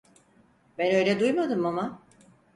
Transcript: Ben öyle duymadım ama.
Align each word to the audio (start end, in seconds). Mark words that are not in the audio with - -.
Ben 0.77 0.95
öyle 0.95 1.19
duymadım 1.19 1.65
ama. 1.65 2.01